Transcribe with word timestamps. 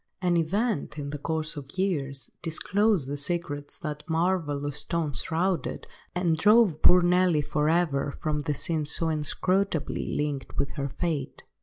An 0.19 0.35
event, 0.35 0.97
in 0.97 1.11
the 1.11 1.19
course 1.19 1.55
of 1.55 1.77
years, 1.77 2.31
disclosed 2.41 3.07
the 3.07 3.17
secrets 3.17 3.77
that 3.77 4.01
marvellous 4.09 4.77
stone 4.77 5.13
shrouded, 5.13 5.85
and 6.15 6.37
drove 6.37 6.81
poor 6.81 7.03
Nelly 7.03 7.43
for 7.43 7.69
ever 7.69 8.11
from 8.19 8.39
the 8.39 8.55
scene 8.55 8.85
so 8.85 9.09
inscrutably 9.09 10.07
linked 10.15 10.57
with 10.57 10.71
her 10.71 10.89
fate. 10.89 11.43